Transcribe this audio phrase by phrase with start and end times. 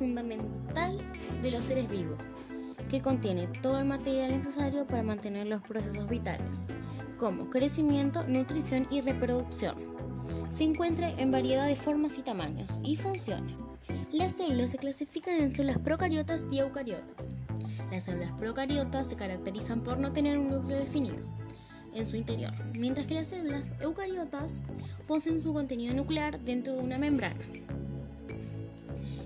[0.00, 0.96] fundamental
[1.42, 2.22] de los seres vivos,
[2.88, 6.64] que contiene todo el material necesario para mantener los procesos vitales,
[7.18, 9.74] como crecimiento, nutrición y reproducción.
[10.48, 13.56] Se encuentra en variedad de formas y tamaños y funciones.
[14.10, 17.34] Las células se clasifican en células procariotas y eucariotas.
[17.92, 21.26] Las células procariotas se caracterizan por no tener un núcleo definido
[21.94, 24.62] en su interior, mientras que las células eucariotas
[25.06, 27.44] poseen su contenido nuclear dentro de una membrana.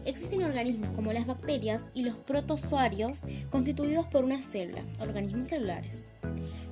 [0.06, 6.12] Existen organismos como las bacterias y los protozoarios constituidos por una célula, organismos celulares.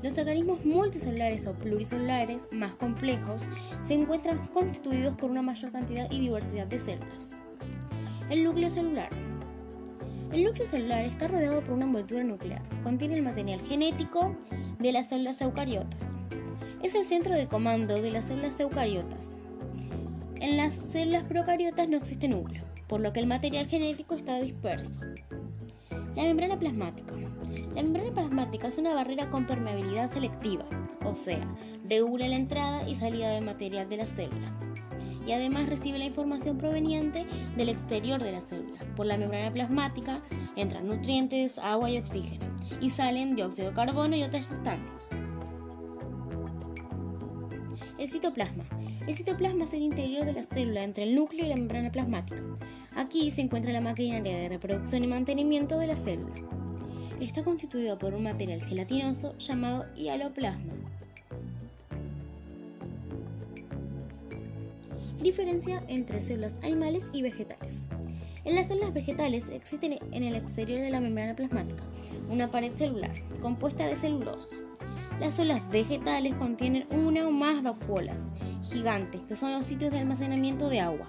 [0.03, 3.45] Los organismos multicelulares o pluricelulares más complejos
[3.81, 7.37] se encuentran constituidos por una mayor cantidad y diversidad de células.
[8.29, 9.09] El núcleo celular.
[10.31, 12.63] El núcleo celular está rodeado por una envoltura nuclear.
[12.83, 14.37] Contiene el material genético
[14.79, 16.19] de las células eucariotas.
[16.83, 19.37] Es el centro de comando de las células eucariotas.
[20.41, 25.01] En las células procariotas no existe núcleo, por lo que el material genético está disperso.
[26.15, 27.15] La membrana plasmática.
[27.75, 30.67] La membrana plasmática es una barrera con permeabilidad selectiva,
[31.03, 31.41] o sea,
[31.89, 34.55] regula la entrada y salida de material de la célula
[35.27, 37.25] y además recibe la información proveniente
[37.57, 38.81] del exterior de la célula.
[38.95, 40.21] Por la membrana plasmática
[40.57, 42.45] entran nutrientes, agua y oxígeno
[42.83, 45.13] y salen dióxido de carbono y otras sustancias.
[47.97, 48.65] El citoplasma.
[49.07, 52.41] El citoplasma es el interior de la célula entre el núcleo y la membrana plasmática.
[52.95, 56.35] Aquí se encuentra la maquinaria de reproducción y mantenimiento de la célula.
[57.21, 60.73] Está constituido por un material gelatinoso llamado hialoplasma.
[65.21, 67.87] Diferencia entre células animales y vegetales.
[68.45, 71.83] En las células vegetales existe en el exterior de la membrana plasmática
[72.31, 74.57] una pared celular compuesta de celulosa.
[75.21, 78.29] Las células vegetales contienen una o más vacuolas
[78.73, 81.07] gigantes que son los sitios de almacenamiento de agua,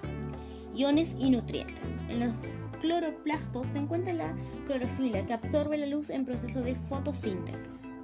[0.74, 2.02] iones y nutrientes.
[2.08, 2.32] En los
[2.80, 4.34] cloroplastos se encuentra la
[4.66, 7.96] clorofila que absorbe la luz en proceso de fotosíntesis.